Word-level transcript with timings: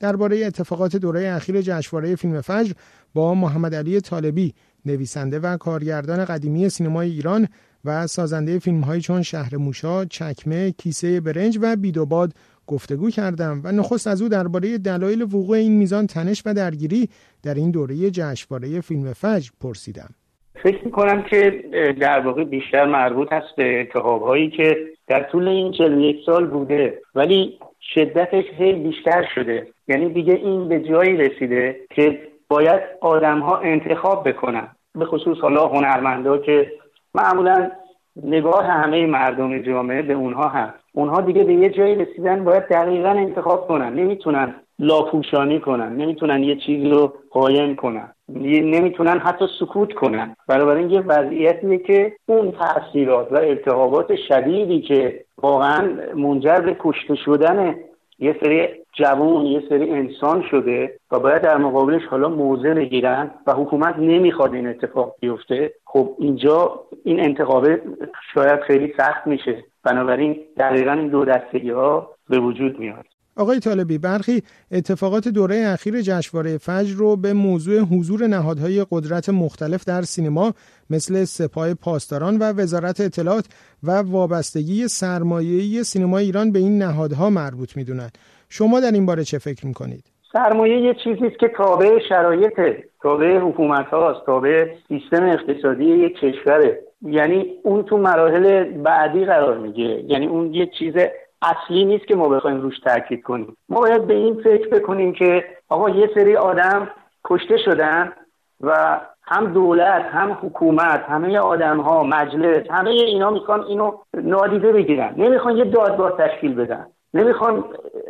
درباره 0.00 0.46
اتفاقات 0.46 0.96
دوره 0.96 1.28
اخیر 1.28 1.60
جشنواره 1.60 2.16
فیلم 2.16 2.40
فجر 2.40 2.72
با 3.14 3.34
محمد 3.34 3.74
علی 3.74 4.00
طالبی 4.00 4.54
نویسنده 4.86 5.38
و 5.38 5.56
کارگردان 5.56 6.24
قدیمی 6.24 6.68
سینمای 6.68 7.10
ایران 7.10 7.48
و 7.84 8.06
سازنده 8.06 8.58
فیلم 8.58 8.80
های 8.80 9.00
چون 9.00 9.22
شهر 9.22 9.56
موشا، 9.56 10.04
چکمه، 10.04 10.70
کیسه 10.70 11.20
برنج 11.20 11.58
و 11.62 11.76
بیدوباد 11.76 12.32
گفتگو 12.66 13.10
کردم 13.10 13.60
و 13.64 13.72
نخست 13.72 14.06
از 14.06 14.22
او 14.22 14.28
درباره 14.28 14.78
دلایل 14.78 15.22
وقوع 15.22 15.56
این 15.56 15.72
میزان 15.72 16.06
تنش 16.06 16.42
و 16.46 16.54
درگیری 16.54 17.08
در 17.42 17.54
این 17.54 17.70
دوره 17.70 18.10
جشنواره 18.10 18.80
فیلم 18.80 19.12
فجر 19.12 19.50
پرسیدم. 19.60 20.08
فکر 20.62 20.84
می‌کنم 20.84 21.22
که 21.22 21.64
در 22.00 22.20
واقع 22.20 22.44
بیشتر 22.44 22.86
مربوط 22.86 23.32
هست 23.32 23.56
به 23.56 23.80
اتحاب 23.80 24.22
هایی 24.22 24.50
که 24.50 24.76
در 25.08 25.22
طول 25.32 25.48
این 25.48 25.72
41 25.72 26.16
سال 26.26 26.46
بوده 26.46 27.00
ولی 27.14 27.58
شدتش 27.80 28.44
هی 28.58 28.72
بیشتر 28.72 29.28
شده. 29.34 29.66
یعنی 29.88 30.08
دیگه 30.08 30.34
این 30.34 30.68
به 30.68 30.80
جایی 30.80 31.16
رسیده 31.16 31.76
که 31.90 32.20
باید 32.48 32.80
آدم 33.00 33.38
ها 33.38 33.56
انتخاب 33.56 34.28
بکنن. 34.28 34.68
به 34.94 35.04
خصوص 35.04 35.38
حالا 35.38 35.66
هنرمندا 35.66 36.38
که 36.38 36.72
معمولا 37.14 37.70
نگاه 38.22 38.64
همه 38.64 39.06
مردم 39.06 39.62
جامعه 39.62 40.02
به 40.02 40.12
اونها 40.14 40.48
هست. 40.48 40.84
اونها 40.92 41.20
دیگه 41.20 41.44
به 41.44 41.54
یه 41.54 41.70
جایی 41.70 41.94
رسیدن 41.94 42.44
باید 42.44 42.68
دقیقا 42.68 43.08
انتخاب 43.08 43.68
کنن. 43.68 43.94
نمی‌تونن 43.94 44.54
لاپوشانی 44.78 45.60
کنن. 45.60 45.96
نمی‌تونن 45.96 46.42
یه 46.42 46.56
چیزی 46.56 46.88
رو 46.88 47.12
قایم 47.30 47.76
کنن. 47.76 48.08
نمی‌تونن 48.36 49.18
حتی 49.18 49.44
سکوت 49.60 49.92
کنن. 49.92 50.36
بنابراین 50.48 50.90
یه 50.90 51.00
وضعیتیه 51.00 51.78
که 51.78 52.12
اون 52.26 52.52
تاثیرات 52.52 53.32
و 53.32 53.36
التهابات 53.36 54.16
شدیدی 54.28 54.80
که 54.80 55.24
واقعا 55.38 55.88
منجر 56.14 56.60
به 56.60 56.76
کشته 56.78 57.14
شدن 57.14 57.74
یه 58.18 58.36
سری 58.42 58.68
جوون 58.92 59.46
یه 59.46 59.62
سری 59.68 59.90
انسان 59.90 60.42
شده 60.50 60.96
و 61.10 61.18
باید 61.18 61.42
در 61.42 61.56
مقابلش 61.56 62.04
حالا 62.04 62.28
موضع 62.28 62.74
بگیرن 62.74 63.30
و 63.46 63.52
حکومت 63.52 63.98
نمی‌خواد 63.98 64.54
این 64.54 64.66
اتفاق 64.66 65.14
بیفته. 65.20 65.72
خب 65.84 66.14
اینجا 66.18 66.80
این 67.04 67.20
انتخابه 67.20 67.82
شاید 68.34 68.60
خیلی 68.60 68.94
سخت 68.96 69.26
میشه. 69.26 69.64
بنابراین 69.84 70.36
دقیقا 70.56 70.92
این 70.92 71.08
دو 71.08 71.24
دستگی 71.24 71.70
ها 71.70 72.10
به 72.28 72.38
وجود 72.38 72.78
میاد. 72.78 73.04
آقای 73.36 73.60
طالبی 73.60 73.98
برخی 73.98 74.42
اتفاقات 74.72 75.28
دوره 75.28 75.56
اخیر 75.56 76.00
جشنواره 76.00 76.58
فجر 76.58 76.96
رو 76.96 77.16
به 77.16 77.32
موضوع 77.32 77.80
حضور 77.80 78.26
نهادهای 78.26 78.86
قدرت 78.90 79.28
مختلف 79.28 79.84
در 79.84 80.02
سینما 80.02 80.52
مثل 80.90 81.24
سپاه 81.24 81.74
پاسداران 81.74 82.38
و 82.38 82.42
وزارت 82.42 83.00
اطلاعات 83.00 83.44
و 83.82 83.90
وابستگی 83.90 84.88
سرمایه‌ای 84.88 85.84
سینما 85.84 86.18
ایران 86.18 86.52
به 86.52 86.58
این 86.58 86.78
نهادها 86.78 87.30
مربوط 87.30 87.76
می‌دونند. 87.76 88.18
شما 88.48 88.80
در 88.80 88.90
این 88.90 89.06
باره 89.06 89.24
چه 89.24 89.38
فکر 89.38 89.66
می‌کنید؟ 89.66 90.04
سرمایه 90.32 90.80
یه 90.80 90.94
چیزی 91.04 91.26
است 91.26 91.38
که 91.38 91.48
تابع 91.48 91.98
شرایطه 92.08 92.84
تابع 93.02 93.38
حکومت 93.38 93.86
هاست 93.86 94.26
تابع 94.26 94.66
سیستم 94.88 95.24
اقتصادی 95.24 95.84
یک 95.84 96.16
کشوره 96.16 96.80
یعنی 97.02 97.46
اون 97.62 97.82
تو 97.82 97.96
مراحل 97.96 98.64
بعدی 98.64 99.24
قرار 99.24 99.58
می‌گیره 99.58 100.04
یعنی 100.08 100.26
اون 100.26 100.54
یه 100.54 100.70
چیز 100.78 100.94
اصلی 101.42 101.84
نیست 101.84 102.06
که 102.06 102.16
ما 102.16 102.28
بخوایم 102.28 102.60
روش 102.60 102.78
تاکید 102.78 103.22
کنیم. 103.22 103.56
ما 103.68 103.80
باید 103.80 104.06
به 104.06 104.14
این 104.14 104.42
فکر 104.42 104.68
بکنیم 104.68 105.12
که 105.12 105.44
آقا 105.68 105.90
یه 105.90 106.10
سری 106.14 106.36
آدم 106.36 106.88
کشته 107.24 107.56
شدن 107.56 108.12
و 108.60 109.00
هم 109.22 109.52
دولت 109.52 110.02
هم 110.02 110.38
حکومت 110.42 111.04
همه 111.08 111.38
آدم 111.38 111.80
ها 111.80 112.02
مجلس 112.02 112.66
همه 112.70 112.90
اینا 112.90 113.30
می‌خوان 113.30 113.62
اینو 113.62 113.92
نادیده 114.14 114.72
بگیرن. 114.72 115.14
نمی‌خوان 115.16 115.56
یه 115.56 115.64
دادگاه 115.64 116.16
تشکیل 116.18 116.54
بدن. 116.54 116.86
نمی‌خوان 117.14 117.64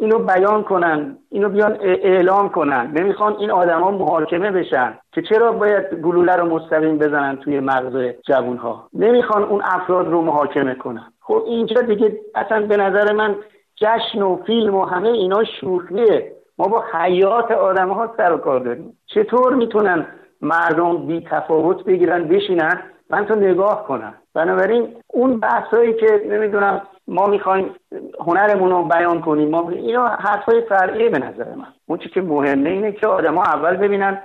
اینو 0.00 0.18
بیان 0.18 0.62
کنن 0.62 1.18
اینو 1.30 1.48
بیان 1.48 1.76
اعلام 1.80 2.48
کنن. 2.48 2.92
نمی‌خوان 2.94 3.36
این 3.38 3.50
آدما 3.50 3.90
محاکمه 3.90 4.50
بشن 4.50 4.98
که 5.12 5.22
چرا 5.22 5.52
باید 5.52 5.94
گلوله 5.94 6.36
رو 6.36 6.46
مستقیم 6.46 6.98
بزنن 6.98 7.36
توی 7.36 7.60
مغز 7.60 8.14
جوون 8.26 8.56
ها 8.56 8.88
نمی‌خوان 8.94 9.42
اون 9.42 9.62
افراد 9.64 10.08
رو 10.08 10.22
محاکمه 10.22 10.74
کنن. 10.74 11.12
خب 11.20 11.42
اینجا 11.46 11.80
دیگه 11.80 12.20
اصلا 12.34 12.66
به 12.66 12.76
نظر 12.76 13.12
من 13.12 13.36
جشن 13.76 14.22
و 14.22 14.36
فیلم 14.46 14.74
و 14.74 14.84
همه 14.84 15.08
اینا 15.08 15.44
شوخیه. 15.44 16.32
ما 16.58 16.68
با 16.68 16.84
حیات 16.92 17.50
آدم 17.50 17.88
ها 17.88 18.14
سر 18.16 18.32
و 18.32 18.36
کار 18.36 18.60
داریم. 18.60 18.98
چطور 19.06 19.54
می‌تونن 19.54 20.06
مردم 20.40 21.06
بی 21.06 21.26
تفاوت 21.30 21.84
بگیرن 21.84 22.24
بشینن؟ 22.24 22.82
من 23.10 23.26
تو 23.26 23.34
نگاه 23.34 23.86
کنم. 23.86 24.14
بنابراین 24.34 24.96
اون 25.06 25.40
بحثایی 25.40 25.94
که 25.94 26.22
نمی‌دونم 26.28 26.82
ما 27.08 27.26
می‌خوایم 27.26 27.74
هنرمون 28.26 28.70
رو 28.70 28.84
بیان 28.84 29.20
کنیم. 29.20 29.48
ما 29.48 29.70
اینا 29.70 30.08
حرفای 30.08 30.62
فرعیه 30.68 31.08
به 31.08 31.18
نظر 31.18 31.54
من. 31.54 31.66
اون 31.86 31.98
چی 31.98 32.08
که 32.08 32.20
مهمه 32.20 32.70
اینه 32.70 32.92
که 32.92 33.06
آدما 33.06 33.44
اول 33.44 33.76
ببینن 33.76 34.18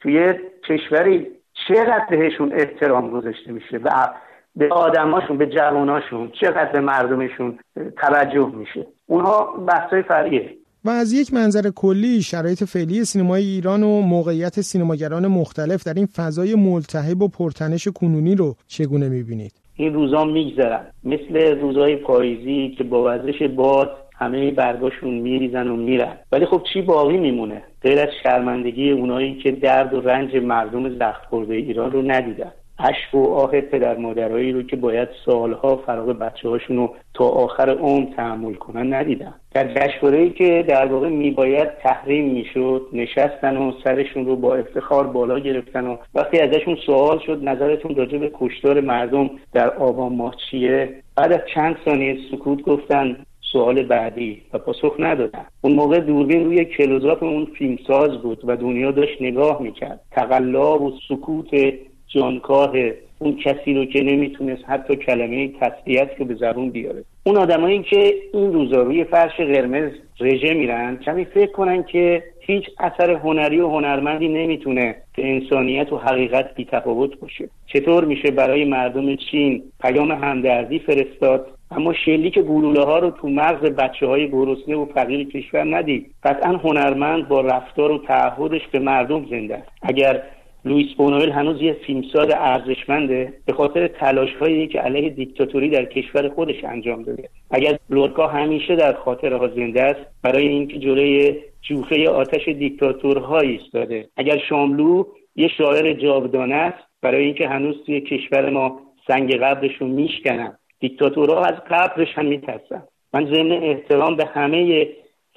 توی 0.00 0.34
کشوری 0.68 1.26
چقدر 1.68 2.06
بهشون 2.10 2.52
احترام 2.52 3.10
گذاشته 3.10 3.52
میشه 3.52 3.76
و 3.84 4.08
به 4.56 4.68
آدماشون 4.68 5.38
به 5.38 5.46
جواناشون 5.46 6.32
چقدر 6.40 6.72
به 6.72 6.80
مردمشون 6.80 7.58
توجه 7.96 8.52
میشه. 8.54 8.86
اونها 9.06 9.44
بحثای 9.68 10.02
فرعیه. 10.02 10.50
و 10.84 10.90
از 10.90 11.12
یک 11.12 11.34
منظر 11.34 11.70
کلی 11.76 12.22
شرایط 12.22 12.64
فعلی 12.64 13.04
سینمای 13.04 13.42
ایران 13.42 13.82
و 13.82 14.00
موقعیت 14.00 14.60
سینماگران 14.60 15.26
مختلف 15.26 15.84
در 15.84 15.94
این 15.94 16.06
فضای 16.06 16.54
ملتهب 16.54 17.22
و 17.22 17.28
پرتنش 17.28 17.88
کنونی 17.88 18.34
رو 18.34 18.54
چگونه 18.66 19.08
می‌بینید؟ 19.08 19.63
این 19.76 19.94
روزا 19.94 20.24
میگذرن. 20.24 20.86
مثل 21.04 21.60
روزهای 21.60 21.96
پاییزی 21.96 22.74
که 22.78 22.84
با 22.84 23.04
وزش 23.06 23.42
باد 23.42 23.96
همه 24.16 24.50
برگاشون 24.50 25.14
میریزن 25.14 25.68
و 25.68 25.76
میرن. 25.76 26.16
ولی 26.32 26.46
خب 26.46 26.62
چی 26.72 26.82
باقی 26.82 27.16
میمونه؟ 27.16 27.62
غیر 27.82 27.98
از 27.98 28.08
شرمندگی 28.22 28.90
اونایی 28.90 29.34
که 29.34 29.50
درد 29.50 29.94
و 29.94 30.00
رنج 30.00 30.36
مردم 30.36 30.98
زخم 30.98 31.26
خورده 31.30 31.54
ایران 31.54 31.92
رو 31.92 32.02
ندیدن. 32.02 32.52
اشک 32.78 33.14
و 33.14 33.34
آه 33.34 33.60
پدر 33.60 33.96
مادرایی 33.96 34.52
رو 34.52 34.62
که 34.62 34.76
باید 34.76 35.08
سالها 35.26 35.76
فراغ 35.76 36.08
بچه 36.18 36.48
هاشون 36.48 36.76
رو 36.76 36.94
تا 37.14 37.24
آخر 37.24 37.70
عمر 37.70 38.06
تحمل 38.16 38.54
کنن 38.54 38.94
ندیدن. 38.94 39.34
در 39.54 39.74
جشنواره 39.74 40.30
که 40.30 40.64
در 40.68 40.86
واقع 40.86 41.08
میباید 41.08 41.68
تحریم 41.82 42.32
می‌شد 42.32 42.86
نشستن 42.92 43.56
و 43.56 43.72
سرشون 43.84 44.26
رو 44.26 44.36
با 44.36 44.54
افتخار 44.54 45.06
بالا 45.06 45.38
گرفتن 45.38 45.86
و 45.86 45.96
وقتی 46.14 46.38
ازشون 46.38 46.76
سوال 46.86 47.18
شد 47.18 47.48
نظرتون 47.48 47.94
راجع 47.94 48.18
به 48.18 48.30
کشتار 48.34 48.80
مردم 48.80 49.30
در 49.52 49.70
آبان 49.70 50.12
ماه 50.12 50.34
چیه؟ 50.50 50.94
بعد 51.16 51.32
از 51.32 51.40
چند 51.54 51.76
ثانیه 51.84 52.18
سکوت 52.30 52.62
گفتن 52.62 53.16
سوال 53.52 53.82
بعدی 53.82 54.42
و 54.52 54.58
پاسخ 54.58 54.94
ندادن. 54.98 55.44
اون 55.60 55.74
موقع 55.74 56.00
دوربین 56.00 56.44
روی 56.44 56.64
کلوزاپ 56.64 57.22
اون 57.22 57.44
فیلمساز 57.44 58.22
بود 58.22 58.40
و 58.44 58.56
دنیا 58.56 58.90
داشت 58.90 59.22
نگاه 59.22 59.62
می‌کرد. 59.62 60.00
تقلا 60.10 60.78
و 60.78 60.92
سکوت 61.08 61.74
جانکاه 62.14 62.72
اون 63.18 63.36
کسی 63.36 63.74
رو 63.74 63.84
که 63.84 64.02
نمی‌تونست 64.02 64.62
حتی 64.68 64.96
کلمه 64.96 65.50
تسلیت 65.60 66.10
رو 66.18 66.24
به 66.24 66.34
زبون 66.34 66.70
بیاره. 66.70 67.04
اون 67.24 67.36
آدمایی 67.36 67.82
که 67.82 68.14
این 68.32 68.52
روزا 68.52 68.82
روی 68.82 69.04
فرش 69.04 69.36
قرمز 69.36 69.92
رژه 70.20 70.54
میرن 70.54 70.96
کمی 70.96 71.24
فکر 71.24 71.52
کنن 71.52 71.82
که 71.82 72.22
هیچ 72.40 72.64
اثر 72.78 73.10
هنری 73.10 73.60
و 73.60 73.68
هنرمندی 73.68 74.28
نمی‌تونه 74.28 74.96
به 75.16 75.26
انسانیت 75.26 75.92
و 75.92 75.98
حقیقت 75.98 76.54
بیتفاوت 76.54 77.18
باشه. 77.20 77.48
چطور 77.66 78.04
میشه 78.04 78.30
برای 78.30 78.64
مردم 78.64 79.16
چین 79.16 79.62
پیام 79.80 80.12
همدردی 80.12 80.78
فرستاد؟ 80.78 81.46
اما 81.70 81.92
شلیک 81.92 82.38
گلوله 82.38 82.84
ها 82.84 82.98
رو 82.98 83.10
تو 83.10 83.28
مغز 83.28 83.70
بچه 83.70 84.06
های 84.06 84.30
گرسنه 84.30 84.76
و 84.76 84.86
فقیر 84.94 85.28
کشور 85.28 85.76
ندید. 85.76 86.10
قطعا 86.22 86.52
هنرمند 86.52 87.28
با 87.28 87.40
رفتار 87.40 87.90
و 87.90 87.98
تعهدش 87.98 88.60
به 88.72 88.78
مردم 88.78 89.26
زنده 89.30 89.62
اگر 89.82 90.22
لوئیس 90.64 90.94
بونوئل 90.96 91.30
هنوز 91.30 91.62
یه 91.62 91.72
فیلمساز 91.72 92.28
ارزشمنده 92.30 93.32
به 93.46 93.52
خاطر 93.52 93.88
تلاش 93.88 94.34
هایی 94.40 94.66
که 94.66 94.80
علیه 94.80 95.10
دیکتاتوری 95.10 95.70
در 95.70 95.84
کشور 95.84 96.28
خودش 96.28 96.64
انجام 96.64 97.02
داده. 97.02 97.28
اگر 97.50 97.78
لورکا 97.90 98.26
همیشه 98.26 98.76
در 98.76 98.92
خاطرها 98.92 99.48
زنده 99.48 99.82
است 99.82 100.00
برای 100.22 100.48
اینکه 100.48 100.78
جلوی 100.78 101.36
جوخه 101.62 102.08
آتش 102.08 102.48
دیکتاتورها 102.48 103.40
ایستاده. 103.40 104.08
اگر 104.16 104.38
شاملو 104.48 105.04
یه 105.36 105.48
شاعر 105.48 105.92
جاودانه 105.92 106.54
است 106.54 106.84
برای 107.02 107.24
اینکه 107.24 107.48
هنوز 107.48 107.74
توی 107.86 108.00
کشور 108.00 108.50
ما 108.50 108.80
سنگ 109.08 109.36
قبرشون 109.36 109.90
میشکنن 109.90 110.58
دیکتاتورها 110.80 111.42
از 111.44 111.54
قبرش 111.70 112.08
هم 112.14 112.26
میترسن. 112.26 112.82
من 113.14 113.34
ضمن 113.34 113.52
احترام 113.52 114.16
به 114.16 114.24
همه 114.24 114.88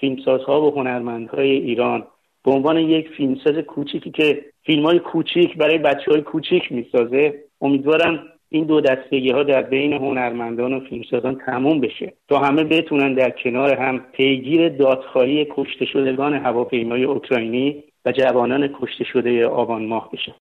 فیلمسازها 0.00 0.62
و 0.62 0.74
هنرمندهای 0.74 1.50
ایران 1.50 2.06
به 2.46 2.52
عنوان 2.52 2.76
یک 2.76 3.08
فیلمساز 3.08 3.54
کوچیکی 3.54 4.10
که 4.10 4.44
فیلم 4.62 4.86
های 4.86 4.98
کوچیک 4.98 5.56
برای 5.56 5.78
بچه 5.78 6.10
های 6.10 6.22
کوچیک 6.22 6.72
می‌سازه 6.72 7.34
امیدوارم 7.60 8.22
این 8.48 8.64
دو 8.64 8.80
دستگی 8.80 9.30
ها 9.30 9.42
در 9.42 9.62
بین 9.62 9.92
هنرمندان 9.92 10.72
و 10.72 10.80
فیلمسازان 10.80 11.34
تموم 11.46 11.80
بشه. 11.80 12.12
تا 12.28 12.38
همه 12.38 12.64
بتونن 12.64 13.14
در 13.14 13.30
کنار 13.30 13.74
هم 13.74 13.98
پیگیر 14.12 14.68
دادخواهی 14.68 15.46
کشته 15.50 15.84
شدگان 15.84 16.34
هواپیمای 16.34 17.04
اوکراینی 17.04 17.84
و 18.04 18.12
جوانان 18.12 18.68
کشته 18.80 19.04
شده 19.04 19.46
آبان 19.46 19.86
ماه 19.86 20.10
بشن. 20.12 20.34